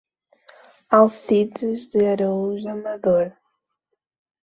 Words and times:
Alcides 0.91 1.87
de 1.91 2.07
Araújo 2.11 2.67
Amador 2.71 3.33